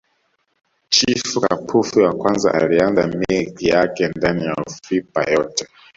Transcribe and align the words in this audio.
Chifu 0.89 1.41
Kapufi 1.41 1.99
wa 2.01 2.13
Kwanza 2.13 2.53
alianza 2.53 3.07
milki 3.07 3.67
yake 3.67 4.07
ndani 4.07 4.45
ya 4.45 4.55
Ufipa 4.67 5.23
yote 5.23 5.67